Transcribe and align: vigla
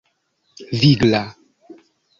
vigla 0.79 1.23